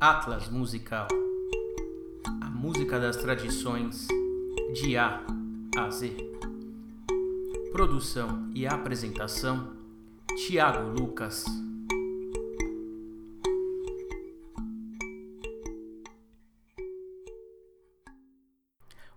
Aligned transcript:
Atlas 0.00 0.48
Musical. 0.48 1.08
A 2.40 2.48
música 2.50 3.00
das 3.00 3.16
tradições 3.16 4.06
de 4.72 4.96
A 4.96 5.20
a 5.76 5.90
Z. 5.90 6.16
Produção 7.72 8.48
e 8.54 8.64
apresentação: 8.64 9.76
Tiago 10.36 10.88
Lucas. 10.88 11.44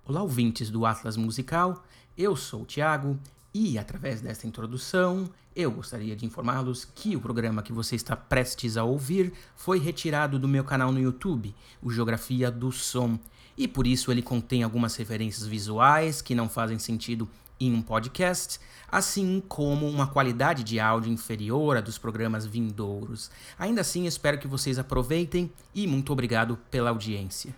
Olá, 0.03 0.23
ouvintes 0.23 0.71
do 0.71 0.83
Atlas 0.83 1.15
Musical. 1.15 1.83
Eu 2.17 2.35
sou 2.35 2.63
o 2.63 2.65
Tiago 2.65 3.19
e, 3.53 3.77
através 3.77 4.21
desta 4.21 4.47
introdução, 4.47 5.29
eu 5.55 5.69
gostaria 5.71 6.15
de 6.15 6.25
informá-los 6.25 6.85
que 6.85 7.15
o 7.15 7.21
programa 7.21 7.61
que 7.61 7.73
você 7.73 7.95
está 7.95 8.15
prestes 8.15 8.77
a 8.77 8.83
ouvir 8.83 9.33
foi 9.55 9.79
retirado 9.79 10.39
do 10.39 10.47
meu 10.47 10.63
canal 10.63 10.91
no 10.91 10.99
YouTube, 10.99 11.53
o 11.81 11.91
Geografia 11.91 12.49
do 12.49 12.71
Som, 12.71 13.19
e 13.57 13.67
por 13.67 13.85
isso 13.85 14.11
ele 14.11 14.21
contém 14.21 14.63
algumas 14.63 14.95
referências 14.95 15.45
visuais 15.45 16.21
que 16.21 16.33
não 16.33 16.47
fazem 16.47 16.79
sentido 16.79 17.29
em 17.59 17.73
um 17.73 17.81
podcast, 17.81 18.59
assim 18.89 19.43
como 19.47 19.87
uma 19.87 20.07
qualidade 20.07 20.63
de 20.63 20.79
áudio 20.79 21.11
inferior 21.11 21.77
à 21.77 21.81
dos 21.81 21.97
programas 21.97 22.45
vindouros. 22.45 23.29
Ainda 23.59 23.81
assim, 23.81 24.07
espero 24.07 24.39
que 24.39 24.47
vocês 24.47 24.79
aproveitem 24.79 25.51
e 25.75 25.85
muito 25.85 26.11
obrigado 26.11 26.57
pela 26.71 26.89
audiência. 26.89 27.53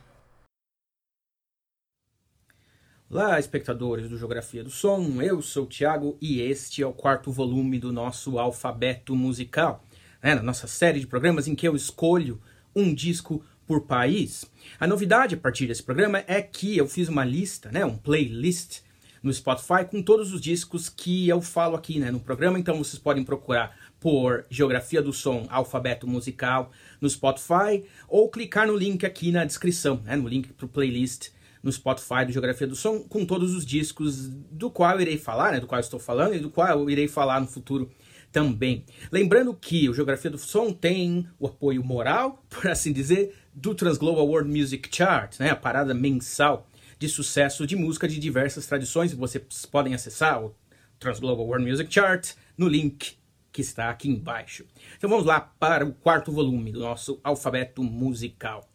Olá, 3.13 3.39
espectadores 3.39 4.09
do 4.09 4.17
Geografia 4.17 4.63
do 4.63 4.71
Som, 4.71 5.21
eu 5.21 5.39
sou 5.39 5.65
o 5.65 5.67
Thiago 5.67 6.17
e 6.19 6.41
este 6.41 6.81
é 6.81 6.87
o 6.87 6.91
quarto 6.91 7.31
volume 7.31 7.77
do 7.77 7.93
nosso 7.93 8.39
alfabeto 8.39 9.15
musical, 9.15 9.85
né, 10.19 10.33
na 10.33 10.41
nossa 10.41 10.65
série 10.65 10.99
de 10.99 11.05
programas 11.05 11.47
em 11.47 11.53
que 11.53 11.67
eu 11.67 11.75
escolho 11.75 12.41
um 12.75 12.91
disco 12.91 13.45
por 13.67 13.81
país. 13.81 14.45
A 14.79 14.87
novidade 14.87 15.35
a 15.35 15.37
partir 15.37 15.67
desse 15.67 15.83
programa 15.83 16.23
é 16.25 16.41
que 16.41 16.75
eu 16.75 16.87
fiz 16.87 17.07
uma 17.07 17.23
lista, 17.23 17.71
né, 17.71 17.85
um 17.85 17.95
playlist 17.95 18.79
no 19.21 19.31
Spotify 19.31 19.85
com 19.87 20.01
todos 20.01 20.33
os 20.33 20.41
discos 20.41 20.89
que 20.89 21.29
eu 21.29 21.39
falo 21.39 21.75
aqui 21.75 21.99
né, 21.99 22.09
no 22.09 22.19
programa, 22.19 22.57
então 22.57 22.79
vocês 22.79 22.97
podem 22.97 23.23
procurar 23.23 23.77
por 23.99 24.43
Geografia 24.49 25.03
do 25.03 25.13
Som, 25.13 25.45
alfabeto 25.51 26.07
musical 26.07 26.71
no 26.99 27.07
Spotify 27.07 27.85
ou 28.07 28.27
clicar 28.27 28.65
no 28.65 28.75
link 28.75 29.05
aqui 29.05 29.31
na 29.31 29.45
descrição, 29.45 30.01
né, 30.03 30.15
no 30.15 30.27
link 30.27 30.51
para 30.51 30.65
o 30.65 30.69
playlist 30.69 31.29
no 31.63 31.71
Spotify 31.71 32.25
do 32.25 32.33
Geografia 32.33 32.67
do 32.67 32.75
Som, 32.75 32.99
com 32.99 33.25
todos 33.25 33.55
os 33.55 33.65
discos 33.65 34.27
do 34.27 34.69
qual 34.69 34.95
eu 34.95 35.01
irei 35.01 35.17
falar, 35.17 35.53
né, 35.53 35.59
do 35.61 35.65
qual 35.65 35.79
estou 35.79 35.99
falando 35.99 36.35
e 36.35 36.39
do 36.39 36.49
qual 36.49 36.67
eu 36.67 36.89
irei 36.89 37.07
falar 37.07 37.39
no 37.39 37.47
futuro 37.47 37.89
também. 38.33 38.83
Lembrando 39.11 39.53
que 39.53 39.87
o 39.87 39.93
Geografia 39.93 40.29
do 40.29 40.37
Som 40.37 40.73
tem 40.73 41.27
o 41.39 41.47
apoio 41.47 41.81
moral, 41.81 42.43
por 42.49 42.67
assim 42.67 42.91
dizer, 42.91 43.33
do 43.53 43.73
Transglobal 43.73 44.27
World 44.27 44.49
Music 44.49 44.89
Chart, 44.93 45.39
né, 45.39 45.51
a 45.51 45.55
parada 45.55 45.93
mensal 45.93 46.67
de 46.99 47.07
sucesso 47.07 47.65
de 47.65 47.75
música 47.75 48.07
de 48.07 48.19
diversas 48.19 48.65
tradições. 48.65 49.13
Vocês 49.13 49.65
podem 49.65 49.93
acessar 49.93 50.43
o 50.43 50.53
Transglobal 50.99 51.45
World 51.45 51.69
Music 51.69 51.93
Chart 51.93 52.33
no 52.57 52.67
link 52.67 53.17
que 53.53 53.61
está 53.61 53.91
aqui 53.91 54.09
embaixo. 54.09 54.65
Então 54.97 55.09
vamos 55.09 55.25
lá 55.25 55.39
para 55.39 55.85
o 55.85 55.93
quarto 55.93 56.31
volume 56.31 56.71
do 56.71 56.79
nosso 56.79 57.21
alfabeto 57.23 57.83
musical. 57.83 58.67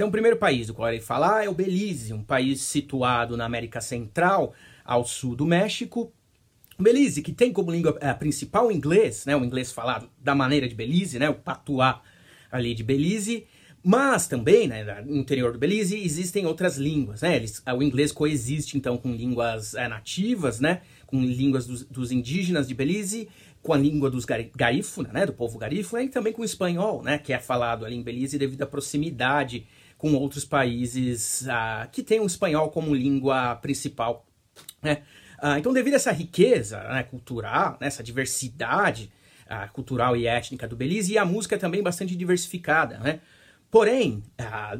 Então, 0.00 0.08
o 0.08 0.12
primeiro 0.12 0.38
país 0.38 0.66
do 0.66 0.72
qual 0.72 0.88
irei 0.88 0.98
falar 0.98 1.44
é 1.44 1.48
o 1.50 1.52
Belize, 1.52 2.14
um 2.14 2.22
país 2.22 2.62
situado 2.62 3.36
na 3.36 3.44
América 3.44 3.82
Central, 3.82 4.54
ao 4.82 5.04
sul 5.04 5.36
do 5.36 5.44
México. 5.44 6.10
Belize, 6.78 7.20
que 7.20 7.34
tem 7.34 7.52
como 7.52 7.70
língua 7.70 7.98
é, 8.00 8.10
principal 8.14 8.68
o 8.68 8.72
inglês, 8.72 9.26
né, 9.26 9.36
o 9.36 9.44
inglês 9.44 9.70
falado 9.70 10.08
da 10.18 10.34
maneira 10.34 10.66
de 10.66 10.74
Belize, 10.74 11.18
né, 11.18 11.28
o 11.28 11.34
patuá 11.34 12.00
ali 12.50 12.72
de 12.72 12.82
Belize, 12.82 13.46
mas 13.84 14.26
também, 14.26 14.66
né, 14.66 15.02
no 15.04 15.18
interior 15.18 15.52
do 15.52 15.58
Belize, 15.58 16.02
existem 16.02 16.46
outras 16.46 16.78
línguas, 16.78 17.20
né, 17.20 17.36
eles, 17.36 17.62
o 17.66 17.82
inglês 17.82 18.10
coexiste 18.10 18.78
então 18.78 18.96
com 18.96 19.12
línguas 19.12 19.74
é, 19.74 19.86
nativas, 19.86 20.60
né, 20.60 20.80
com 21.06 21.20
línguas 21.20 21.66
dos, 21.66 21.84
dos, 21.84 22.10
indígenas 22.10 22.66
de 22.66 22.72
Belize, 22.72 23.28
com 23.60 23.74
a 23.74 23.76
língua 23.76 24.10
dos 24.10 24.24
garífuna, 24.24 25.10
né, 25.12 25.26
do 25.26 25.34
povo 25.34 25.58
garífuna, 25.58 26.02
e 26.02 26.08
também 26.08 26.32
com 26.32 26.40
o 26.40 26.44
espanhol, 26.46 27.02
né, 27.02 27.18
que 27.18 27.34
é 27.34 27.38
falado 27.38 27.84
ali 27.84 27.96
em 27.96 28.02
Belize 28.02 28.38
devido 28.38 28.62
à 28.62 28.66
proximidade 28.66 29.66
com 30.00 30.14
outros 30.14 30.46
países 30.46 31.42
uh, 31.42 31.88
que 31.92 32.02
têm 32.02 32.20
o 32.20 32.26
espanhol 32.26 32.70
como 32.70 32.94
língua 32.94 33.54
principal. 33.56 34.26
Né? 34.82 35.02
Uh, 35.42 35.58
então, 35.58 35.74
devido 35.74 35.92
a 35.92 35.96
essa 35.96 36.10
riqueza 36.10 36.82
né, 36.84 37.02
cultural, 37.02 37.76
né, 37.78 37.86
essa 37.86 38.02
diversidade 38.02 39.12
uh, 39.44 39.70
cultural 39.74 40.16
e 40.16 40.26
étnica 40.26 40.66
do 40.66 40.74
Belize, 40.74 41.12
e 41.12 41.18
a 41.18 41.24
música 41.24 41.54
é 41.54 41.58
também 41.58 41.82
bastante 41.82 42.16
diversificada. 42.16 42.96
Né? 42.98 43.20
Porém, 43.70 44.22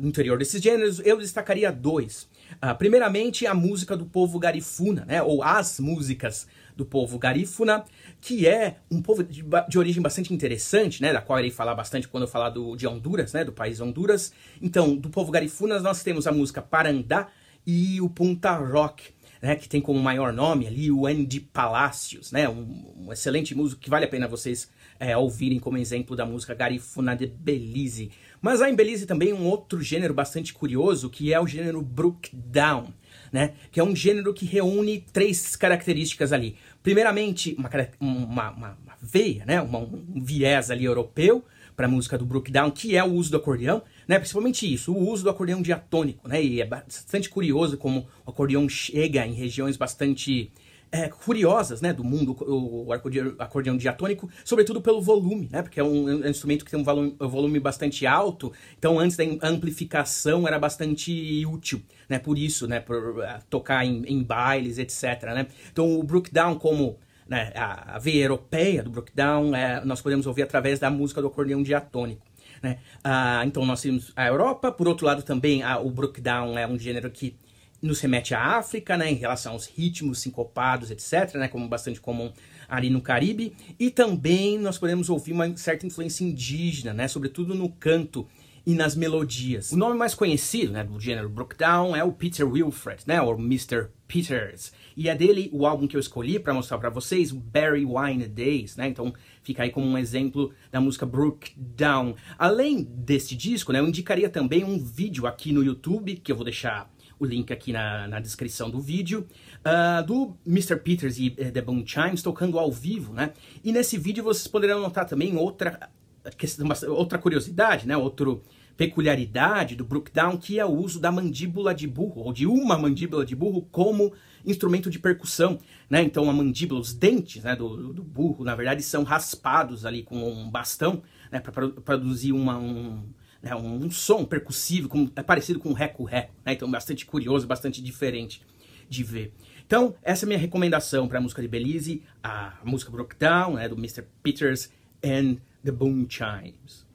no 0.00 0.08
interior 0.08 0.36
desses 0.36 0.60
gêneros, 0.60 0.98
eu 1.04 1.16
destacaria 1.16 1.70
dois. 1.70 2.28
primeiramente, 2.76 3.46
a 3.46 3.54
música 3.54 3.96
do 3.96 4.04
povo 4.04 4.36
garifuna, 4.36 5.04
né, 5.04 5.22
ou 5.22 5.44
as 5.44 5.78
músicas 5.78 6.48
do 6.76 6.84
povo 6.84 7.18
garífuna, 7.18 7.84
que 8.20 8.46
é 8.46 8.76
um 8.90 9.00
povo 9.00 9.22
de, 9.22 9.44
de, 9.68 9.78
origem 9.78 10.02
bastante 10.02 10.32
interessante, 10.32 11.02
né, 11.02 11.12
da 11.12 11.20
qual 11.20 11.38
eu 11.38 11.44
irei 11.44 11.50
falar 11.50 11.74
bastante 11.74 12.08
quando 12.08 12.24
eu 12.24 12.28
falar 12.28 12.50
do, 12.50 12.76
de 12.76 12.86
Honduras, 12.86 13.32
né, 13.32 13.44
do 13.44 13.52
país 13.52 13.80
Honduras. 13.80 14.32
Então, 14.60 14.96
do 14.96 15.10
povo 15.10 15.30
garifuna, 15.30 15.80
nós 15.80 16.02
temos 16.02 16.26
a 16.26 16.32
música 16.32 16.60
Parandá 16.62 17.28
e 17.66 18.00
o 18.00 18.08
Punta 18.08 18.52
Rock, 18.56 19.10
né, 19.40 19.56
que 19.56 19.68
tem 19.68 19.80
como 19.80 19.98
maior 19.98 20.32
nome 20.32 20.66
ali 20.66 20.90
o 20.90 21.06
Andy 21.06 21.40
Palacios, 21.40 22.32
né, 22.32 22.48
um, 22.48 23.06
um 23.06 23.12
excelente 23.12 23.54
músico 23.54 23.80
que 23.80 23.90
vale 23.90 24.04
a 24.04 24.08
pena 24.08 24.28
vocês 24.28 24.70
é, 24.98 25.16
ouvirem 25.16 25.58
como 25.58 25.78
exemplo 25.78 26.14
da 26.14 26.26
música 26.26 26.54
Garifuna 26.54 27.16
de 27.16 27.26
Belize. 27.26 28.10
Mas 28.42 28.60
há 28.60 28.68
em 28.68 28.74
Belize 28.74 29.06
também 29.06 29.32
um 29.32 29.46
outro 29.46 29.80
gênero 29.80 30.12
bastante 30.12 30.52
curioso, 30.52 31.08
que 31.08 31.32
é 31.32 31.40
o 31.40 31.46
gênero 31.46 31.80
Brook 31.80 32.30
Down 32.34 32.92
né? 33.32 33.52
Que 33.70 33.80
é 33.80 33.84
um 33.84 33.94
gênero 33.94 34.34
que 34.34 34.46
reúne 34.46 35.04
três 35.12 35.56
características 35.56 36.32
ali. 36.32 36.56
Primeiramente, 36.82 37.56
uma, 37.58 37.70
uma, 38.00 38.50
uma, 38.50 38.78
veia, 39.00 39.44
né? 39.44 39.60
Uma, 39.60 39.78
um 39.78 40.22
viés 40.22 40.70
ali 40.70 40.84
europeu 40.84 41.44
para 41.76 41.86
a 41.86 41.90
música 41.90 42.18
do 42.18 42.26
Brookdown, 42.26 42.70
que 42.70 42.96
é 42.96 43.02
o 43.02 43.12
uso 43.12 43.30
do 43.30 43.36
acordeão, 43.38 43.82
né? 44.06 44.18
Principalmente 44.18 44.70
isso, 44.70 44.92
o 44.92 45.08
uso 45.08 45.24
do 45.24 45.30
acordeão 45.30 45.62
diatônico, 45.62 46.28
né? 46.28 46.42
E 46.42 46.60
é 46.60 46.66
bastante 46.66 47.30
curioso 47.30 47.76
como 47.76 48.06
o 48.26 48.30
acordeão 48.30 48.68
chega 48.68 49.26
em 49.26 49.32
regiões 49.32 49.76
bastante 49.76 50.50
é, 50.92 51.08
curiosas, 51.08 51.80
né, 51.80 51.92
do 51.92 52.02
mundo, 52.02 52.36
o 52.40 52.92
acordeão, 52.92 53.76
diatônico, 53.76 54.28
sobretudo 54.44 54.80
pelo 54.80 55.00
volume, 55.00 55.48
né, 55.50 55.62
porque 55.62 55.78
é 55.78 55.84
um, 55.84 56.08
é 56.08 56.26
um 56.26 56.28
instrumento 56.28 56.64
que 56.64 56.70
tem 56.70 56.80
um 56.80 56.84
volume, 56.84 57.16
um 57.20 57.28
volume, 57.28 57.60
bastante 57.60 58.06
alto, 58.06 58.52
então 58.78 58.98
antes 58.98 59.16
da 59.16 59.24
amplificação 59.42 60.48
era 60.48 60.58
bastante 60.58 61.44
útil, 61.46 61.80
né, 62.08 62.18
por 62.18 62.36
isso, 62.36 62.66
né, 62.66 62.80
por 62.80 63.18
uh, 63.18 63.22
tocar 63.48 63.84
em, 63.84 64.02
em, 64.06 64.22
bailes, 64.22 64.78
etc, 64.78 65.22
né. 65.34 65.46
Então 65.72 65.98
o 65.98 66.02
Brookdown 66.02 66.56
como 66.58 66.98
né, 67.28 67.52
a, 67.54 67.96
a 67.96 67.98
veia 67.98 68.24
europeia 68.24 68.82
do 68.82 68.90
Brookdown, 68.90 69.54
é, 69.54 69.84
nós 69.84 70.00
podemos 70.02 70.26
ouvir 70.26 70.42
através 70.42 70.80
da 70.80 70.90
música 70.90 71.20
do 71.20 71.28
acordeão 71.28 71.62
diatônico. 71.62 72.26
Né? 72.60 72.78
Ah, 73.02 73.42
então 73.46 73.64
nós 73.64 73.80
temos 73.80 74.12
a 74.16 74.26
Europa, 74.26 74.70
por 74.72 74.88
outro 74.88 75.06
lado 75.06 75.22
também 75.22 75.62
a, 75.62 75.78
o 75.78 75.88
Brookdown 75.90 76.58
é 76.58 76.66
um 76.66 76.78
gênero 76.78 77.08
que 77.10 77.36
nos 77.82 78.00
remete 78.00 78.34
à 78.34 78.58
África, 78.58 78.96
né, 78.96 79.10
em 79.10 79.14
relação 79.14 79.52
aos 79.52 79.66
ritmos 79.66 80.20
sincopados, 80.20 80.90
etc., 80.90 81.34
né, 81.36 81.48
como 81.48 81.68
bastante 81.68 82.00
comum 82.00 82.32
ali 82.68 82.90
no 82.90 83.00
Caribe, 83.00 83.54
e 83.78 83.90
também 83.90 84.58
nós 84.58 84.78
podemos 84.78 85.08
ouvir 85.08 85.32
uma 85.32 85.56
certa 85.56 85.86
influência 85.86 86.24
indígena, 86.24 86.92
né, 86.92 87.08
sobretudo 87.08 87.54
no 87.54 87.68
canto 87.68 88.26
e 88.66 88.74
nas 88.74 88.94
melodias. 88.94 89.72
O 89.72 89.76
nome 89.76 89.96
mais 89.96 90.14
conhecido 90.14 90.72
né, 90.72 90.84
do 90.84 91.00
gênero 91.00 91.28
Brookdown 91.28 91.96
é 91.96 92.04
o 92.04 92.12
Peter 92.12 92.46
Wilfred, 92.46 93.02
né, 93.06 93.20
ou 93.20 93.34
Mr. 93.38 93.88
Peters, 94.06 94.72
e 94.96 95.08
é 95.08 95.14
dele 95.14 95.48
o 95.52 95.66
álbum 95.66 95.86
que 95.86 95.96
eu 95.96 96.00
escolhi 96.00 96.38
para 96.38 96.52
mostrar 96.52 96.78
para 96.78 96.90
vocês, 96.90 97.32
Barry 97.32 97.86
Wine 97.86 98.28
Days, 98.28 98.76
né, 98.76 98.88
então 98.88 99.12
fica 99.42 99.62
aí 99.62 99.70
como 99.70 99.86
um 99.86 99.96
exemplo 99.96 100.52
da 100.70 100.80
música 100.80 101.06
Brookdown. 101.06 102.14
Além 102.38 102.82
deste 102.82 103.34
disco, 103.34 103.72
né, 103.72 103.80
eu 103.80 103.88
indicaria 103.88 104.28
também 104.28 104.62
um 104.62 104.78
vídeo 104.78 105.26
aqui 105.26 105.52
no 105.52 105.64
YouTube, 105.64 106.16
que 106.16 106.30
eu 106.30 106.36
vou 106.36 106.44
deixar 106.44 106.90
o 107.20 107.26
link 107.26 107.52
aqui 107.52 107.72
na, 107.72 108.08
na 108.08 108.18
descrição 108.18 108.70
do 108.70 108.80
vídeo, 108.80 109.26
uh, 109.60 110.04
do 110.04 110.34
Mr. 110.46 110.76
Peters 110.76 111.18
e 111.18 111.28
uh, 111.28 111.52
The 111.52 111.60
Boom 111.60 111.86
Chimes 111.86 112.22
tocando 112.22 112.58
ao 112.58 112.72
vivo, 112.72 113.12
né? 113.12 113.34
E 113.62 113.70
nesse 113.70 113.98
vídeo 113.98 114.24
vocês 114.24 114.48
poderão 114.48 114.80
notar 114.80 115.06
também 115.06 115.36
outra, 115.36 115.90
questão, 116.38 116.66
outra 116.88 117.18
curiosidade, 117.18 117.86
né? 117.86 117.94
Outro 117.96 118.42
peculiaridade 118.74 119.76
do 119.76 119.84
Brookdown, 119.84 120.38
que 120.38 120.58
é 120.58 120.64
o 120.64 120.70
uso 120.70 120.98
da 120.98 121.12
mandíbula 121.12 121.74
de 121.74 121.86
burro, 121.86 122.22
ou 122.22 122.32
de 122.32 122.46
uma 122.46 122.78
mandíbula 122.78 123.26
de 123.26 123.36
burro, 123.36 123.68
como 123.70 124.14
instrumento 124.42 124.88
de 124.88 124.98
percussão, 124.98 125.58
né? 125.90 126.02
Então 126.02 126.30
a 126.30 126.32
mandíbula, 126.32 126.80
os 126.80 126.94
dentes 126.94 127.44
né, 127.44 127.54
do, 127.54 127.92
do 127.92 128.02
burro, 128.02 128.42
na 128.42 128.54
verdade, 128.54 128.82
são 128.82 129.02
raspados 129.02 129.84
ali 129.84 130.02
com 130.02 130.16
um 130.16 130.50
bastão, 130.50 131.02
né, 131.30 131.38
para 131.40 131.68
produzir 131.68 132.32
uma, 132.32 132.56
um, 132.56 133.02
né, 133.42 133.54
um, 133.54 133.90
som 133.90 134.24
percussivo, 134.24 134.88
com, 134.88 135.10
é 135.16 135.22
parecido 135.22 135.58
com 135.58 135.70
um 135.70 135.74
reco-reco, 135.74 136.32
né, 136.44 136.52
então 136.52 136.70
bastante 136.70 137.06
curioso, 137.06 137.46
bastante 137.46 137.82
diferente 137.82 138.42
de 138.88 139.02
ver. 139.04 139.32
Então, 139.66 139.94
essa 140.02 140.24
é 140.24 140.26
a 140.26 140.28
minha 140.28 140.38
recomendação 140.38 141.06
para 141.06 141.18
a 141.18 141.20
música 141.20 141.40
de 141.40 141.48
Belize, 141.48 142.02
a 142.22 142.58
música 142.64 142.90
Broke 142.90 143.16
Down, 143.16 143.54
né, 143.54 143.68
do 143.68 143.76
Mr. 143.76 144.04
Peters 144.22 144.70
and 145.04 145.36
the 145.64 145.70
Boom 145.70 146.06
Chimes. 146.08 146.88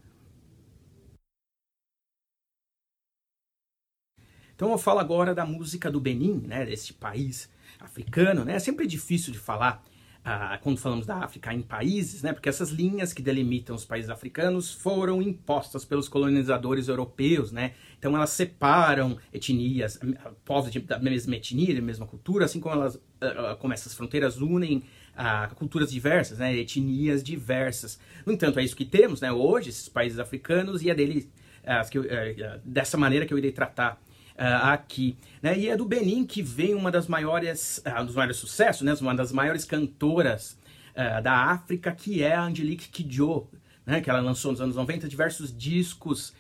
Então 4.56 4.72
eu 4.72 4.78
falo 4.78 5.00
agora 5.00 5.36
da 5.36 5.46
música 5.46 5.92
do 5.92 6.00
Benin, 6.00 6.44
né, 6.48 6.66
desse 6.66 6.94
país 6.94 7.50
africano, 7.80 8.46
né? 8.46 8.56
É 8.56 8.60
sempre 8.60 8.88
difícil 8.88 9.34
de 9.34 9.40
falar 9.40 9.84
ah, 10.28 10.58
quando 10.64 10.80
falamos 10.80 11.06
da 11.06 11.18
África 11.18 11.54
em 11.54 11.62
países, 11.62 12.24
né? 12.24 12.34
Porque 12.34 12.50
essas 12.50 12.72
linhas 12.72 13.14
que 13.14 13.22
delimitam 13.22 13.76
os 13.76 13.86
países 13.86 14.10
africanos 14.10 14.74
foram 14.74 15.22
impostas 15.22 15.86
pelos 15.86 16.10
colonizadores 16.10 16.88
europeus, 16.88 17.52
né? 17.52 17.74
Então 18.00 18.16
elas 18.16 18.32
separam 18.32 19.20
etnias, 19.32 20.00
povos 20.44 20.74
da 20.82 20.98
mesma 20.98 21.36
etnia, 21.36 21.76
da 21.76 21.82
mesma 21.82 22.08
cultura, 22.08 22.46
assim 22.46 22.60
como 22.60 22.74
elas, 22.74 23.00
ah, 23.22 23.56
como 23.60 23.72
essas 23.72 23.94
fronteiras 23.94 24.38
unem 24.38 24.84
a 25.16 25.48
culturas 25.50 25.92
diversas, 25.92 26.40
né? 26.40 26.58
Etnias 26.58 27.24
diversas. 27.24 28.00
No 28.26 28.34
entanto, 28.34 28.60
é 28.60 28.64
isso 28.64 28.76
que 28.76 28.84
temos, 28.84 29.22
né? 29.22 29.32
Hoje 29.32 29.70
esses 29.70 29.88
países 29.88 30.18
africanos 30.18 30.82
e 30.82 30.90
é 30.90 30.96
dele, 30.96 31.30
uh, 31.64 31.88
que 31.88 32.00
eu, 32.00 32.02
uh, 32.02 32.60
dessa 32.66 32.98
maneira 32.98 33.28
que 33.28 33.34
eu 33.34 33.38
irei 33.38 33.52
tratar 33.52 34.02
uh, 34.36 34.68
aqui. 34.68 35.18
Né? 35.42 35.58
E 35.58 35.70
é 35.70 35.78
do 35.78 35.86
Benin 35.86 36.26
que 36.26 36.42
vem 36.42 36.74
uma 36.74 36.92
das 36.92 37.08
maiores, 37.08 37.82
uh, 37.86 38.02
um 38.02 38.06
dos 38.06 38.16
maiores 38.16 38.38
sucessos, 38.38 38.84
né? 38.84 38.94
uma 39.02 39.16
das 39.16 39.32
maiores 39.32 39.66
cantoras 39.66 40.58
uh, 40.92 41.22
da 41.22 41.34
África, 41.52 41.92
que 41.92 42.24
é 42.24 42.36
a 42.36 42.44
Angelique 42.44 42.90
Kidjo, 42.90 43.48
né? 43.86 44.02
que 44.02 44.10
ela 44.10 44.20
lançou 44.20 44.52
nos 44.52 44.62
anos 44.62 44.76
90 44.76 45.08
diversos 45.08 45.56
discos 45.56 46.34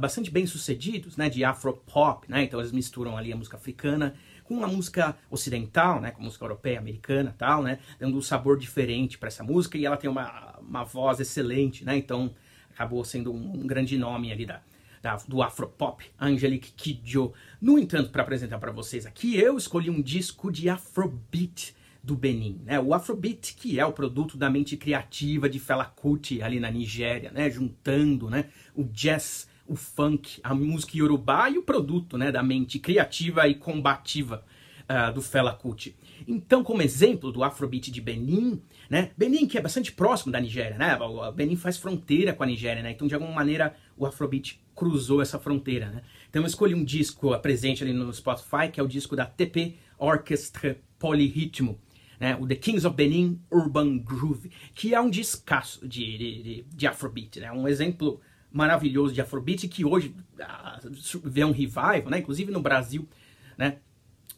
bastante 0.00 0.30
bem 0.30 0.46
sucedidos, 0.46 1.16
né? 1.16 1.30
de 1.30 1.42
afropop, 1.42 2.30
né? 2.30 2.42
então 2.42 2.60
eles 2.60 2.72
misturam 2.72 3.16
ali 3.16 3.32
a 3.32 3.36
música 3.36 3.56
africana 3.56 4.14
com 4.44 4.62
a 4.62 4.68
música 4.68 5.16
ocidental, 5.30 5.98
né, 5.98 6.10
com 6.10 6.20
a 6.20 6.24
música 6.24 6.44
europeia, 6.44 6.78
americana, 6.78 7.34
tal, 7.38 7.62
né, 7.62 7.78
dando 7.98 8.18
um 8.18 8.20
sabor 8.20 8.58
diferente 8.58 9.16
para 9.16 9.28
essa 9.28 9.42
música 9.42 9.78
e 9.78 9.86
ela 9.86 9.96
tem 9.96 10.10
uma, 10.10 10.58
uma 10.60 10.84
voz 10.84 11.20
excelente, 11.20 11.84
né, 11.86 11.96
então 11.96 12.34
acabou 12.70 13.02
sendo 13.02 13.32
um, 13.32 13.62
um 13.62 13.66
grande 13.66 13.96
nome 13.96 14.30
ali 14.30 14.44
da, 14.44 14.60
da, 15.02 15.16
do 15.28 15.42
Afropop, 15.42 16.04
Angelique 16.18 16.72
Kidjo. 16.72 17.32
No 17.60 17.78
entanto, 17.78 18.10
para 18.10 18.22
apresentar 18.22 18.58
para 18.58 18.70
vocês 18.70 19.04
aqui, 19.04 19.36
eu 19.36 19.58
escolhi 19.58 19.90
um 19.90 20.00
disco 20.00 20.50
de 20.50 20.70
Afrobeat 20.70 21.74
do 22.02 22.16
Benin, 22.16 22.60
né? 22.64 22.80
O 22.80 22.94
Afrobeat, 22.94 23.54
que 23.54 23.78
é 23.78 23.84
o 23.84 23.92
produto 23.92 24.36
da 24.36 24.48
mente 24.48 24.76
criativa 24.76 25.48
de 25.48 25.58
Fela 25.58 25.84
Kuti 25.84 26.40
ali 26.40 26.58
na 26.58 26.70
Nigéria, 26.70 27.30
né? 27.32 27.50
Juntando, 27.50 28.30
né? 28.30 28.46
O 28.74 28.84
jazz, 28.84 29.48
o 29.66 29.76
funk, 29.76 30.40
a 30.42 30.54
música 30.54 30.96
iorubá 30.96 31.50
e 31.50 31.58
o 31.58 31.62
produto, 31.62 32.16
né? 32.16 32.32
Da 32.32 32.42
mente 32.42 32.78
criativa 32.78 33.46
e 33.48 33.54
combativa 33.54 34.44
uh, 34.82 35.12
do 35.12 35.22
Fela 35.22 35.52
Kuti. 35.52 35.96
Então, 36.26 36.62
como 36.62 36.82
exemplo 36.82 37.32
do 37.32 37.42
Afrobeat 37.42 37.90
de 37.90 38.00
Benin, 38.00 38.60
né? 38.88 39.10
Benin 39.16 39.46
que 39.46 39.58
é 39.58 39.60
bastante 39.60 39.92
próximo 39.92 40.32
da 40.32 40.40
Nigéria, 40.40 40.76
né? 40.76 40.96
O 40.96 41.30
Benin 41.32 41.56
faz 41.56 41.76
fronteira 41.76 42.32
com 42.32 42.42
a 42.42 42.46
Nigéria, 42.46 42.82
né? 42.82 42.92
Então, 42.92 43.06
de 43.06 43.14
alguma 43.14 43.32
maneira, 43.32 43.74
o 43.96 44.06
Afrobeat 44.06 44.61
cruzou 44.74 45.20
essa 45.20 45.38
fronteira, 45.38 45.90
né? 45.90 46.02
Então, 46.28 46.42
eu 46.42 46.46
escolhi 46.46 46.74
um 46.74 46.84
disco 46.84 47.36
presente 47.38 47.82
ali 47.82 47.92
no 47.92 48.12
Spotify, 48.12 48.70
que 48.72 48.80
é 48.80 48.82
o 48.82 48.88
disco 48.88 49.14
da 49.14 49.26
TP 49.26 49.76
Orchestra 49.98 50.78
Polyrhythmo, 50.98 51.78
né? 52.18 52.36
O 52.40 52.46
The 52.46 52.56
Kings 52.56 52.86
of 52.86 52.96
Benin 52.96 53.40
Urban 53.50 53.98
Groove, 53.98 54.50
que 54.74 54.94
é 54.94 55.00
um 55.00 55.10
discaço 55.10 55.86
de, 55.86 56.18
de, 56.18 56.66
de 56.68 56.86
Afrobeat, 56.86 57.40
né? 57.40 57.52
Um 57.52 57.68
exemplo 57.68 58.20
maravilhoso 58.50 59.14
de 59.14 59.20
Afrobeat 59.20 59.66
que 59.68 59.84
hoje 59.84 60.14
uh, 60.38 61.20
vê 61.24 61.44
um 61.44 61.52
revival, 61.52 62.10
né? 62.10 62.18
Inclusive 62.18 62.50
no 62.50 62.60
Brasil, 62.60 63.08
né? 63.56 63.78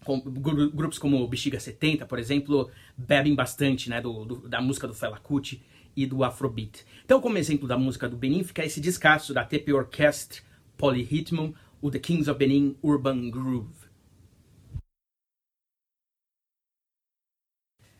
com, 0.04 0.20
grupos 0.20 0.98
como 0.98 1.26
Bexiga 1.26 1.58
70, 1.58 2.06
por 2.06 2.18
exemplo, 2.18 2.70
bebem 2.96 3.34
bastante 3.34 3.88
né, 3.88 4.00
do, 4.00 4.24
do, 4.24 4.48
da 4.48 4.60
música 4.60 4.86
do 4.86 4.94
Fela 4.94 5.18
Kuti 5.18 5.62
e 5.96 6.06
do 6.06 6.24
Afrobeat. 6.24 6.84
Então, 7.04 7.20
como 7.20 7.38
exemplo 7.38 7.68
da 7.68 7.78
música 7.78 8.08
do 8.08 8.16
Benin, 8.16 8.42
fica 8.42 8.64
esse 8.64 8.80
descasso 8.80 9.32
da 9.34 9.44
TP 9.44 9.72
Orchestra 9.72 10.42
Polyrhythm, 10.76 11.52
o 11.80 11.90
The 11.90 11.98
Kings 11.98 12.30
of 12.30 12.38
Benin 12.38 12.76
Urban 12.82 13.30
Groove. 13.30 13.84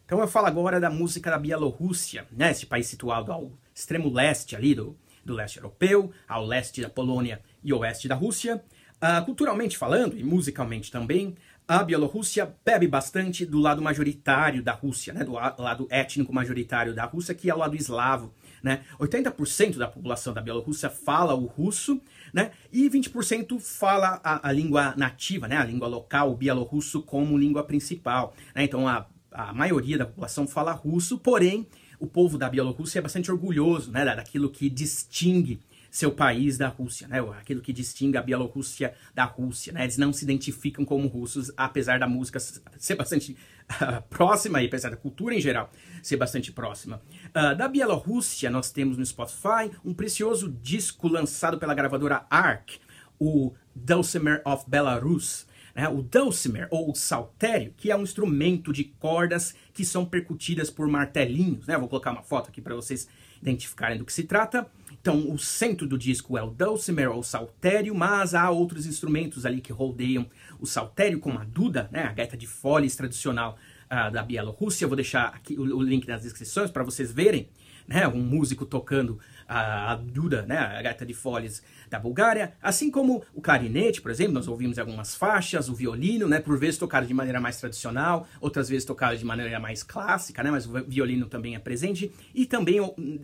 Então 0.05 0.20
eu 0.20 0.29
falo 0.29 0.46
agora 0.46 0.79
da 0.79 0.91
música 0.91 1.31
da 1.31 1.38
Bielorrússia, 1.38 2.26
né, 2.31 2.50
esse 2.50 2.67
país 2.67 2.87
situado 2.87 3.32
ao 3.32 3.52
extremo 3.75 4.12
leste 4.12 4.55
ali 4.55 4.75
do, 4.75 4.97
do 5.25 5.32
leste 5.32 5.56
europeu, 5.56 6.12
ao 6.29 6.44
leste 6.44 6.82
da 6.82 6.90
Polônia 6.90 7.40
e 7.62 7.73
oeste 7.73 8.06
da 8.06 8.14
Rússia. 8.14 8.62
Uh, 8.97 9.25
culturalmente 9.25 9.76
falando, 9.76 10.17
e 10.17 10.23
musicalmente 10.23 10.90
também, 10.90 11.37
a 11.66 11.82
Bielorrússia 11.82 12.55
bebe 12.64 12.87
bastante 12.87 13.46
do 13.46 13.58
lado 13.58 13.81
majoritário 13.81 14.62
da 14.62 14.72
Rússia, 14.72 15.14
né, 15.14 15.25
do 15.25 15.32
lado 15.32 15.87
étnico 15.90 16.32
majoritário 16.32 16.94
da 16.94 17.05
Rússia, 17.05 17.34
que 17.34 17.49
é 17.49 17.55
o 17.55 17.58
lado 17.58 17.75
eslavo. 17.75 18.32
Né? 18.62 18.82
80% 18.99 19.76
da 19.76 19.88
população 19.88 20.32
da 20.32 20.40
Bielorrússia 20.40 20.88
fala 20.88 21.34
o 21.34 21.44
russo, 21.44 22.00
né? 22.32 22.50
E 22.72 22.88
20% 22.88 23.61
fala 23.61 24.20
a, 24.25 24.49
a, 24.49 24.52
língua 24.52 24.94
nativa, 24.96 25.46
né? 25.46 25.58
A 25.58 25.64
língua 25.64 25.87
local, 25.87 26.32
o 26.32 26.34
bielorrusso 26.34 27.02
como 27.02 27.37
língua 27.37 27.62
principal. 27.62 28.34
Né? 28.55 28.64
Então 28.64 28.88
a, 28.88 29.06
a 29.31 29.52
maioria 29.52 29.99
da 29.99 30.06
população 30.06 30.46
fala 30.46 30.72
russo, 30.72 31.19
porém 31.19 31.69
o 32.00 32.06
povo 32.06 32.38
da 32.38 32.49
Bielorrússia 32.49 33.00
é 33.00 33.02
bastante 33.02 33.31
orgulhoso, 33.31 33.90
né? 33.90 34.05
Daquilo 34.05 34.50
que 34.50 34.70
distingue 34.70 35.61
seu 35.94 36.11
país 36.11 36.58
da 36.58 36.67
Rússia, 36.67 37.06
né? 37.06 37.20
Aquilo 37.38 37.61
que 37.61 37.73
distingue 37.73 38.19
a 38.19 38.23
Bielorrússia 38.23 38.93
da 39.14 39.23
Rússia, 39.23 39.73
né? 39.73 39.85
Eles 39.85 39.96
não 39.96 40.12
se 40.12 40.25
identificam 40.25 40.85
como 40.85 41.06
russos, 41.06 41.52
apesar 41.56 42.00
da 42.00 42.08
música 42.08 42.41
ser 42.41 42.96
bastante 42.96 43.37
uh, 43.70 44.02
próxima 44.11 44.61
e 44.61 44.67
apesar 44.67 44.91
da 44.91 44.96
cultura 44.96 45.37
em 45.37 45.41
geral 45.41 45.70
ser 46.02 46.17
bastante 46.17 46.50
próxima. 46.50 47.00
Uh, 47.29 47.55
da 47.55 47.69
Bielorrússia, 47.69 48.50
nós 48.50 48.73
temos 48.73 48.99
no 48.99 49.06
Spotify 49.06 49.70
um 49.85 49.94
precioso 49.94 50.50
disco 50.50 51.06
lançado 51.06 51.58
pela 51.58 51.73
gravadora 51.75 52.26
ARC, 52.29 52.81
o 53.17 53.55
Dulcimer 53.73 54.43
of 54.44 54.69
Belarus, 54.69 55.47
né, 55.76 55.88
o 55.88 56.02
dulcimer 56.02 56.67
ou 56.73 56.90
o 56.90 56.94
saltério, 56.97 57.73
que 57.76 57.93
é 57.93 57.97
um 57.97 58.02
instrumento 58.02 58.73
de 58.73 58.82
cordas 58.82 59.55
que 59.73 59.85
são 59.85 60.05
percutidas 60.05 60.70
por 60.70 60.88
martelinhos. 60.88 61.69
Né? 61.69 61.79
Vou 61.79 61.88
colocar 61.88 62.11
uma 62.11 62.23
foto 62.23 62.49
aqui 62.49 62.61
para 62.61 62.75
vocês 62.75 63.08
identificarem 63.40 63.97
do 63.97 64.05
que 64.05 64.12
se 64.12 64.25
trata. 64.25 64.67
Então, 65.05 65.31
o 65.31 65.39
centro 65.39 65.87
do 65.87 65.99
disco 65.99 66.39
é 66.39 66.43
o 66.43 66.49
dulcimer 66.49 67.11
ou 67.11 67.23
saltério, 67.23 67.95
mas 67.95 68.35
há 68.35 68.49
outros 68.49 68.87
instrumentos 68.87 69.45
ali 69.45 69.61
que 69.61 69.71
rodeiam 69.71 70.27
o 70.59 70.65
saltério, 70.65 71.21
como 71.21 71.39
a 71.39 71.45
duda, 71.45 71.91
né, 71.93 72.05
a 72.05 72.12
gaita 72.12 72.39
de 72.39 72.47
foles 72.47 72.97
tradicional 72.97 73.59
uh, 73.85 74.11
da 74.11 74.23
Bielorrússia. 74.23 74.87
Eu 74.87 74.89
vou 74.89 74.97
deixar 74.97 75.27
aqui 75.27 75.59
o, 75.59 75.77
o 75.77 75.83
link 75.83 76.09
nas 76.09 76.23
descrições 76.23 76.71
para 76.71 76.83
vocês 76.83 77.12
verem 77.12 77.50
né, 77.87 78.09
um 78.09 78.23
músico 78.23 78.64
tocando 78.64 79.21
a, 79.49 79.93
a 79.93 79.97
duda, 79.97 80.43
né, 80.43 80.59
a 80.59 80.83
gaita 80.83 81.05
de 81.05 81.15
foles 81.15 81.63
da 81.91 81.99
Bulgária, 81.99 82.53
assim 82.63 82.91
como 82.91 83.23
o 83.35 83.41
clarinete, 83.41 84.01
por 84.01 84.11
exemplo, 84.11 84.35
nós 84.35 84.49
ouvimos 84.49 84.79
algumas 84.79 85.15
faixas, 85.15 85.69
o 85.69 85.75
violino, 85.75 86.29
né, 86.29 86.41
por 86.41 86.59
vezes 86.59 86.79
tocado 86.79 87.07
de 87.07 87.15
maneira 87.15 87.41
mais 87.41 87.59
tradicional, 87.59 88.27
outras 88.41 88.69
vezes 88.69 88.85
tocado 88.85 89.17
de 89.17 89.25
maneira 89.25 89.61
mais 89.61 89.83
clássica, 89.83 90.43
né, 90.43 90.51
mas 90.51 90.67
o 90.67 90.73
violino 90.85 91.27
também 91.27 91.55
é 91.55 91.59
presente, 91.59 92.13
e 92.35 92.47
também 92.47 92.81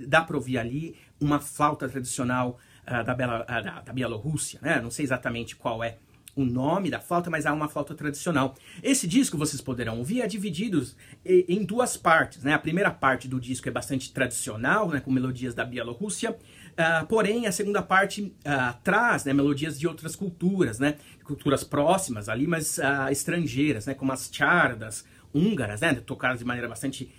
dá 0.07 0.23
para 0.23 0.37
ouvir 0.37 0.59
ali 0.59 0.97
uma 1.21 1.41
flauta 1.41 1.89
tradicional 1.89 2.59
uh, 2.87 3.05
da, 3.05 3.15
Bela, 3.15 3.43
uh, 3.43 3.65
da, 3.65 3.81
da 3.81 3.93
Bielorrússia, 3.93 4.59
né, 4.63 4.81
não 4.81 4.91
sei 4.91 5.05
exatamente 5.05 5.57
qual 5.57 5.83
é 5.83 5.97
o 6.35 6.45
nome 6.45 6.91
da 6.91 7.01
flauta, 7.01 7.29
mas 7.29 7.47
há 7.47 7.53
uma 7.53 7.69
flauta 7.69 7.95
tradicional. 7.95 8.55
Esse 8.83 9.07
disco, 9.07 9.37
vocês 9.37 9.61
poderão 9.61 9.99
ouvir, 9.99 10.23
é 10.23 10.27
dividido 10.27 10.87
em 11.25 11.65
duas 11.65 11.97
partes. 11.97 12.43
Né? 12.43 12.55
A 12.55 12.59
primeira 12.59 12.91
parte 12.91 13.29
do 13.29 13.41
disco 13.41 13.69
é 13.69 13.73
bastante 13.73 14.13
tradicional, 14.13 14.89
né, 14.89 15.01
com 15.01 15.11
melodias 15.11 15.55
da 15.55 15.65
Bielorrússia, 15.65 16.31
uh, 16.33 17.07
porém 17.07 17.47
a 17.47 17.53
segunda 17.53 17.83
parte 17.83 18.23
uh, 18.23 18.79
traz 18.83 19.25
né, 19.25 19.33
melodias 19.33 19.79
de 19.79 19.87
outras 19.87 20.15
culturas, 20.17 20.79
né, 20.79 20.97
culturas 21.25 21.65
próximas 21.65 22.29
ali, 22.29 22.47
mas 22.47 22.79
uh, 22.79 23.11
estrangeiras, 23.11 23.87
né, 23.87 23.95
como 23.95 24.13
as 24.13 24.31
chardas 24.33 25.05
húngaras, 25.35 25.81
né, 25.81 25.95
tocadas 25.95 26.39
de 26.39 26.45
maneira 26.45 26.69
bastante 26.69 27.13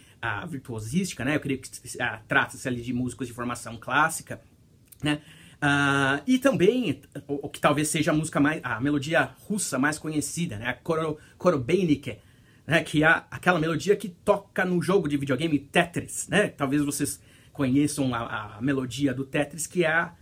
virtuosística. 0.48 1.26
Né? 1.26 1.36
Eu 1.36 1.40
creio 1.40 1.60
que 1.60 1.70
trata-se 2.28 2.68
ali 2.68 2.80
de 2.80 2.94
músicos 2.94 3.26
de 3.26 3.34
formação 3.34 3.76
clássica. 3.78 4.40
Né? 5.02 5.20
Uh, 5.62 6.24
e 6.26 6.40
também, 6.40 7.02
o, 7.28 7.46
o, 7.46 7.50
que 7.50 7.62
talvez 7.62 7.88
seja 7.88 8.10
a 8.10 8.14
música 8.14 8.40
mais, 8.40 8.60
a 8.64 8.82
melodia 8.82 9.30
russa 9.48 9.78
mais 9.78 10.00
conhecida, 10.00 10.58
né? 10.58 10.68
A 10.68 10.74
Koro, 10.74 11.20
Korobeinike, 11.38 12.18
né? 12.66 12.84
Que 12.84 13.04
é 13.04 13.24
aquela 13.30 13.60
melodia 13.60 13.96
que 13.96 14.10
toca 14.10 14.66
no 14.66 14.82
jogo 14.82 15.08
de 15.08 15.18
videogame 15.18 15.60
Tetris, 15.60 16.28
né? 16.28 16.48
Talvez 16.48 16.84
vocês 16.84 17.22
conheçam 17.54 18.14
a, 18.16 18.58
a 18.58 18.62
melodia 18.62 19.14
do 19.14 19.24
Tetris, 19.24 19.68
que 19.68 19.84
é 19.84 19.92
a 19.92 20.14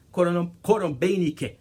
Korobeinike, 0.61 1.55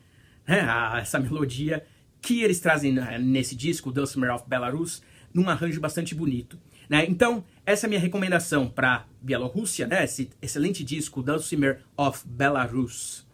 né? 0.44 0.61
A, 0.62 0.99
essa 0.99 1.20
melodia 1.20 1.85
que 2.20 2.42
eles 2.42 2.58
trazem 2.58 2.92
nesse 3.20 3.54
disco, 3.54 3.92
Dulcimer 3.92 4.35
of 4.35 4.44
Belarus, 4.49 5.02
num 5.32 5.49
arranjo 5.49 5.80
bastante 5.80 6.16
bonito. 6.16 6.58
Né? 6.88 7.06
Então, 7.08 7.44
essa 7.64 7.87
é 7.87 7.87
a 7.87 7.90
minha 7.90 8.00
recomendação 8.00 8.68
para 8.68 9.06
Bielorrússia, 9.20 9.87
né? 9.87 10.02
esse 10.04 10.30
excelente 10.40 10.82
disco, 10.82 11.23
Dulcimer 11.23 11.82
of 11.97 12.26
Belarus. 12.26 13.27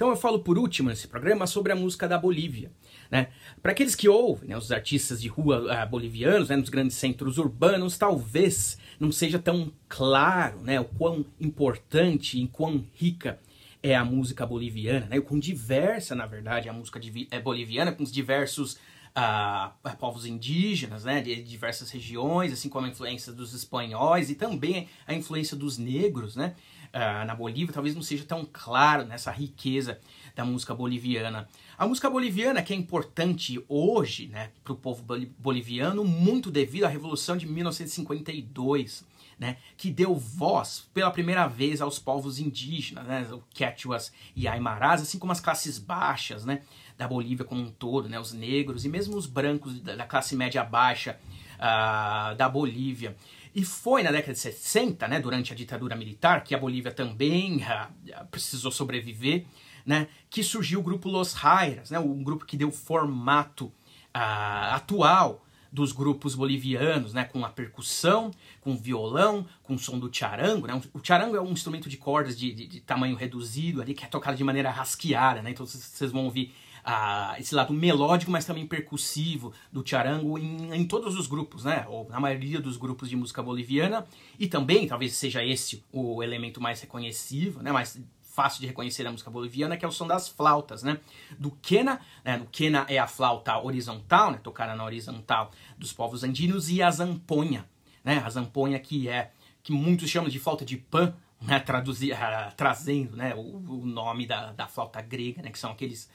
Então 0.00 0.08
eu 0.08 0.16
falo 0.16 0.38
por 0.38 0.56
último 0.56 0.88
nesse 0.88 1.06
programa 1.06 1.46
sobre 1.46 1.72
a 1.72 1.76
música 1.76 2.08
da 2.08 2.16
Bolívia. 2.16 2.72
Né? 3.10 3.28
Para 3.60 3.72
aqueles 3.72 3.94
que 3.94 4.08
ouvem, 4.08 4.48
né, 4.48 4.56
os 4.56 4.72
artistas 4.72 5.20
de 5.20 5.28
rua 5.28 5.60
uh, 5.60 5.90
bolivianos, 5.90 6.48
né, 6.48 6.56
nos 6.56 6.70
grandes 6.70 6.96
centros 6.96 7.36
urbanos, 7.36 7.98
talvez 7.98 8.78
não 8.98 9.12
seja 9.12 9.38
tão 9.38 9.70
claro 9.90 10.62
né, 10.62 10.80
o 10.80 10.86
quão 10.86 11.22
importante 11.38 12.42
e 12.42 12.48
quão 12.48 12.82
rica 12.94 13.38
é 13.82 13.94
a 13.94 14.02
música 14.02 14.46
boliviana, 14.46 15.04
né, 15.04 15.18
o 15.18 15.22
quão 15.22 15.38
diversa, 15.38 16.14
na 16.14 16.24
verdade, 16.24 16.66
a 16.66 16.72
música 16.72 16.98
é 17.30 17.38
boliviana, 17.38 17.92
com 17.92 18.02
os 18.02 18.10
diversos 18.10 18.78
uh, 19.10 19.96
povos 19.98 20.24
indígenas, 20.24 21.04
né, 21.04 21.20
de 21.20 21.42
diversas 21.42 21.90
regiões, 21.90 22.54
assim 22.54 22.70
como 22.70 22.86
a 22.86 22.88
influência 22.88 23.34
dos 23.34 23.52
espanhóis 23.52 24.30
e 24.30 24.34
também 24.34 24.88
a 25.06 25.12
influência 25.12 25.56
dos 25.56 25.76
negros, 25.76 26.36
né, 26.36 26.54
uh, 26.94 27.24
na 27.24 27.34
Bolívia, 27.34 27.72
talvez 27.72 27.94
não 27.94 28.02
seja 28.02 28.24
tão 28.24 28.46
claro 28.50 29.04
nessa 29.04 29.30
riqueza 29.30 30.00
da 30.34 30.44
música 30.44 30.74
boliviana. 30.74 31.48
A 31.76 31.86
música 31.86 32.10
boliviana 32.10 32.62
que 32.62 32.72
é 32.72 32.76
importante 32.76 33.62
hoje, 33.68 34.28
né, 34.28 34.50
para 34.62 34.72
o 34.72 34.76
povo 34.76 35.04
boliviano, 35.38 36.04
muito 36.04 36.50
devido 36.50 36.84
à 36.84 36.88
Revolução 36.88 37.36
de 37.36 37.46
1952, 37.46 39.04
né, 39.38 39.56
que 39.76 39.90
deu 39.90 40.14
voz 40.14 40.88
pela 40.92 41.10
primeira 41.10 41.46
vez 41.46 41.80
aos 41.80 41.98
povos 41.98 42.38
indígenas, 42.38 43.06
né, 43.06 43.26
os 43.32 43.40
quechuas 43.54 44.12
e 44.36 44.46
aimarás, 44.46 45.00
assim 45.00 45.18
como 45.18 45.32
as 45.32 45.40
classes 45.40 45.78
baixas, 45.78 46.44
né, 46.44 46.60
da 46.98 47.08
Bolívia 47.08 47.46
como 47.46 47.62
um 47.62 47.70
todo, 47.70 48.08
né, 48.08 48.20
os 48.20 48.34
negros 48.34 48.84
e 48.84 48.88
mesmo 48.88 49.16
os 49.16 49.26
brancos 49.26 49.80
da 49.80 50.04
classe 50.04 50.36
média 50.36 50.62
baixa 50.62 51.18
uh, 51.60 52.34
da 52.34 52.48
Bolívia. 52.48 53.14
E 53.54 53.64
foi 53.64 54.02
na 54.02 54.10
década 54.10 54.32
de 54.32 54.38
60, 54.38 55.06
né, 55.08 55.20
durante 55.20 55.52
a 55.52 55.56
ditadura 55.56 55.94
militar, 55.94 56.42
que 56.42 56.54
a 56.54 56.58
Bolívia 56.58 56.92
também 56.92 57.58
uh, 57.58 58.26
precisou 58.30 58.70
sobreviver, 58.70 59.44
né, 59.84 60.08
que 60.28 60.42
surgiu 60.42 60.80
o 60.80 60.82
grupo 60.82 61.08
Los 61.08 61.34
Jairas, 61.34 61.90
né, 61.90 61.98
um 61.98 62.22
grupo 62.22 62.44
que 62.44 62.56
deu 62.56 62.70
formato 62.70 63.66
uh, 63.66 64.74
atual 64.74 65.44
dos 65.72 65.92
grupos 65.92 66.34
bolivianos, 66.34 67.14
né, 67.14 67.24
com 67.24 67.44
a 67.44 67.48
percussão, 67.48 68.32
com 68.60 68.72
o 68.72 68.76
violão, 68.76 69.46
com 69.62 69.74
o 69.74 69.78
som 69.78 69.98
do 69.98 70.12
charango. 70.12 70.66
Né? 70.66 70.80
O 70.92 71.00
charango 71.02 71.36
é 71.36 71.40
um 71.40 71.52
instrumento 71.52 71.88
de 71.88 71.96
cordas 71.96 72.36
de, 72.36 72.52
de, 72.52 72.66
de 72.66 72.80
tamanho 72.80 73.14
reduzido 73.14 73.80
ali, 73.80 73.94
que 73.94 74.04
é 74.04 74.08
tocado 74.08 74.36
de 74.36 74.42
maneira 74.42 74.70
rasqueada, 74.70 75.42
né? 75.42 75.50
então 75.50 75.64
vocês 75.64 76.10
vão 76.10 76.24
ouvir 76.24 76.52
ah, 76.84 77.36
esse 77.38 77.54
lado 77.54 77.72
melódico, 77.72 78.30
mas 78.30 78.44
também 78.44 78.66
percussivo 78.66 79.52
do 79.72 79.86
charango 79.86 80.38
em, 80.38 80.74
em, 80.74 80.84
todos 80.84 81.18
os 81.18 81.26
grupos, 81.26 81.64
né? 81.64 81.86
Ou 81.88 82.08
na 82.08 82.20
maioria 82.20 82.60
dos 82.60 82.76
grupos 82.76 83.08
de 83.08 83.16
música 83.16 83.42
boliviana. 83.42 84.06
E 84.38 84.46
também, 84.46 84.86
talvez 84.86 85.14
seja 85.14 85.44
esse 85.44 85.84
o 85.92 86.22
elemento 86.22 86.60
mais 86.60 86.80
reconhecível, 86.80 87.62
né? 87.62 87.72
Mais 87.72 88.00
fácil 88.30 88.60
de 88.60 88.66
reconhecer 88.66 89.06
a 89.06 89.10
música 89.10 89.30
boliviana, 89.30 89.76
que 89.76 89.84
é 89.84 89.88
o 89.88 89.92
som 89.92 90.06
das 90.06 90.28
flautas, 90.28 90.82
né? 90.82 90.98
Do 91.38 91.50
quena, 91.50 92.00
né? 92.24 92.38
O 92.38 92.46
quena 92.46 92.86
é 92.88 92.98
a 92.98 93.06
flauta 93.06 93.58
horizontal, 93.58 94.30
né? 94.30 94.38
Tocada 94.42 94.74
na 94.74 94.84
horizontal 94.84 95.50
dos 95.76 95.92
povos 95.92 96.22
andinos, 96.24 96.70
e 96.70 96.82
a 96.82 96.90
zamponha, 96.90 97.68
né? 98.04 98.22
A 98.24 98.30
zamponha 98.30 98.78
que 98.78 99.08
é, 99.08 99.32
que 99.62 99.72
muitos 99.72 100.08
chamam 100.08 100.30
de 100.30 100.38
flauta 100.38 100.64
de 100.64 100.76
pan, 100.76 101.14
né? 101.40 101.58
Traduzir, 101.58 102.14
uh, 102.14 102.54
trazendo, 102.56 103.16
né? 103.16 103.34
O, 103.34 103.80
o 103.80 103.86
nome 103.86 104.26
da, 104.26 104.52
da 104.52 104.66
flauta 104.66 105.02
grega, 105.02 105.42
né? 105.42 105.50
Que 105.50 105.58
são 105.58 105.72
aqueles 105.72 106.08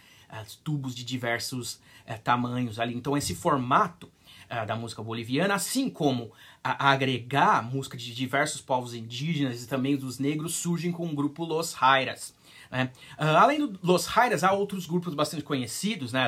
tubos 0.63 0.96
de 0.96 1.04
diversos 1.04 1.75
uh, 2.08 2.20
tamanhos 2.24 2.80
ali. 2.80 2.96
Então 2.96 3.18
esse 3.18 3.36
formato 3.36 4.08
uh, 4.50 4.65
da 4.65 4.75
música 4.75 5.01
boliviana, 5.01 5.54
assim 5.54 5.89
como 5.89 6.32
a, 6.63 6.92
agregar 6.92 7.63
música 7.63 7.98
de 7.98 8.13
diversos 8.13 8.62
povos 8.62 8.94
indígenas 8.94 9.63
e 9.63 9.68
também 9.68 9.96
dos 9.96 10.20
negros, 10.20 10.56
surgem 10.56 10.92
com 10.92 11.08
o 11.08 11.15
grupo 11.15 11.46
Los 11.46 11.75
Jairas. 11.80 12.34
Né? 12.72 12.92
além 13.18 13.60
dos 13.60 13.80
Los 13.82 14.06
Jairas, 14.06 14.44
há 14.44 14.51
outros 14.51 14.88
grupos 14.88 15.13
bastante 15.13 15.44
conhecidos 15.44 16.12
né, 16.12 16.27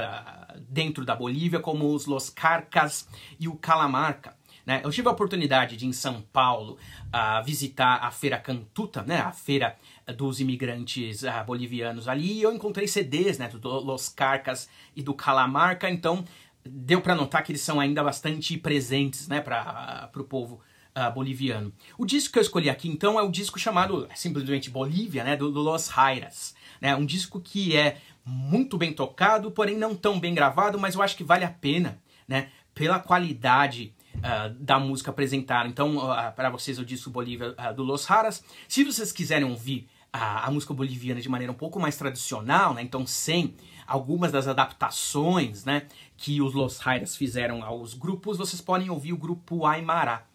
dentro 0.70 1.04
da 1.04 1.16
Bolívia, 1.16 1.60
como 1.60 1.94
os 1.94 2.06
Los 2.06 2.30
Carcas 2.30 3.08
e 3.40 3.48
o 3.48 3.56
Calamarca. 3.56 4.38
Né? 4.68 4.82
Eu 4.84 4.92
tive 4.92 5.08
a 5.08 5.12
oportunidade 5.12 5.78
de, 5.78 5.88
em 5.88 5.94
São 5.94 6.22
Paulo, 6.22 6.78
uh, 7.08 7.44
visitar 7.46 8.04
a 8.04 8.12
Feira 8.12 8.38
Cantuta, 8.38 9.02
né? 9.02 9.22
a 9.22 9.32
feira 9.32 9.78
dos 10.14 10.40
imigrantes 10.40 11.24
uh, 11.24 11.44
bolivianos 11.46 12.08
ali, 12.08 12.40
e 12.40 12.42
eu 12.42 12.54
encontrei 12.54 12.88
CDs 12.88 13.38
né, 13.38 13.48
do 13.48 13.68
Los 13.80 14.10
Carcas 14.10 14.70
e 14.96 15.04
do 15.04 15.14
Calamarca, 15.14 15.90
então 15.90 16.24
deu 16.64 17.02
para 17.02 17.16
notar 17.16 17.44
que 17.44 17.52
eles 17.52 17.62
são 17.62 17.80
ainda 17.80 18.04
bastante 18.04 18.58
presentes 18.58 19.28
né, 19.28 19.42
para 19.42 20.10
o 20.16 20.24
povo 20.24 20.62
uh, 20.96 21.14
boliviano. 21.14 21.74
O 21.98 22.06
disco 22.06 22.34
que 22.34 22.40
eu 22.40 22.44
escolhi 22.44 22.70
aqui 22.70 22.88
então 22.88 23.20
é 23.20 23.24
o 23.24 23.32
disco 23.32 23.60
chamado 23.60 24.08
simplesmente 24.16 24.70
Bolívia, 24.70 25.24
né, 25.24 25.36
do, 25.36 25.52
do 25.52 25.62
Los 25.62 25.90
Jairas. 25.94 26.56
Né, 26.82 26.96
um 26.96 27.06
disco 27.06 27.40
que 27.40 27.76
é 27.76 27.98
muito 28.26 28.78
bem 28.78 28.94
tocado, 28.94 29.52
porém 29.52 29.78
não 29.78 29.96
tão 29.96 30.20
bem 30.20 30.34
gravado, 30.34 30.80
mas 30.80 30.96
eu 30.96 31.02
acho 31.02 31.16
que 31.16 31.24
vale 31.24 31.46
a 31.46 31.50
pena 31.50 32.00
né, 32.28 32.50
pela 32.74 33.00
qualidade 33.00 33.94
Uh, 34.18 34.50
da 34.56 34.80
música 34.80 35.12
apresentada. 35.12 35.70
Então, 35.70 35.98
uh, 35.98 36.32
para 36.36 36.50
vocês, 36.50 36.80
eu 36.80 36.84
disse 36.84 37.08
o 37.08 37.12
Bolívia 37.12 37.52
uh, 37.52 37.72
do 37.72 37.84
Los 37.84 38.04
Jaras. 38.04 38.44
Se 38.68 38.84
vocês 38.84 39.12
quiserem 39.12 39.48
ouvir 39.48 39.88
a, 40.12 40.48
a, 40.48 40.52
música 40.52 40.74
boliviana 40.74 41.22
de 41.22 41.30
maneira 41.30 41.52
um 41.52 41.56
pouco 41.56 41.80
mais 41.80 41.98
tradicional, 41.98 42.74
né? 42.74 42.82
então 42.82 43.06
sem 43.06 43.56
algumas 43.86 44.32
das 44.32 44.48
adaptações 44.48 45.64
né, 45.64 45.88
que 46.18 46.42
os 46.42 46.54
Los 46.54 46.80
Jairas 46.80 47.16
fizeram 47.16 47.64
aos 47.64 47.94
grupos, 47.94 48.38
vocês 48.38 48.62
podem 48.62 48.90
ouvir 48.90 49.14
o 49.14 49.18
grupo 49.18 49.66
Aymara, 49.66 50.26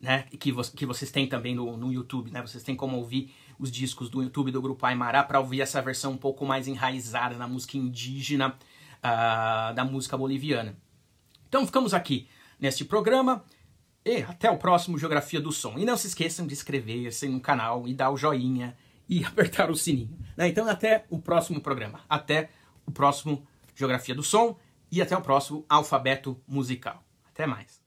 né, 0.00 0.24
que, 0.38 0.52
vo 0.52 0.62
que 0.62 0.86
vocês 0.86 1.10
têm 1.10 1.26
também 1.26 1.54
no, 1.54 1.76
no 1.76 1.92
YouTube, 1.92 2.30
né, 2.30 2.40
vocês 2.40 2.62
têm 2.62 2.76
como 2.76 2.96
ouvir 2.96 3.34
os 3.58 3.70
discos 3.70 4.08
do 4.08 4.22
YouTube 4.22 4.50
do 4.50 4.60
grupo 4.60 4.84
Aymara 4.86 5.22
para 5.22 5.40
ouvir 5.40 5.60
essa 5.60 5.80
versão 5.80 6.12
um 6.12 6.16
pouco 6.16 6.44
mais 6.44 6.66
enraizada 6.66 7.36
na 7.36 7.46
música 7.46 7.76
indígena 7.76 8.56
uh, 8.98 9.74
da 9.74 9.84
música 9.84 10.16
boliviana. 10.16 10.76
Então 11.48 11.64
ficamos 11.64 11.94
aqui 11.94 12.26
neste 12.58 12.84
programa 12.84 13.44
e 14.04 14.22
até 14.22 14.50
o 14.50 14.58
próximo 14.58 14.98
Geografia 14.98 15.40
do 15.40 15.52
Som. 15.52 15.78
E 15.78 15.84
não 15.84 15.96
se 15.96 16.08
esqueçam 16.08 16.46
de 16.46 16.52
inscrever-se 16.52 17.28
no 17.28 17.40
canal 17.40 17.86
e 17.86 17.94
dar 17.94 18.10
o 18.10 18.16
joinha 18.16 18.76
e 19.08 19.24
apertar 19.24 19.70
o 19.70 19.76
sininho. 19.76 20.18
Né? 20.36 20.48
Então 20.48 20.68
até 20.68 21.04
o 21.10 21.18
próximo 21.18 21.60
programa. 21.60 22.00
Até 22.08 22.50
o 22.86 22.90
próximo 22.90 23.46
Geografia 23.74 24.14
do 24.14 24.22
Som 24.22 24.56
e 24.90 25.02
até 25.02 25.16
o 25.16 25.20
próximo 25.20 25.64
Alfabeto 25.68 26.40
Musical. 26.46 27.02
Até 27.28 27.46
mais. 27.46 27.83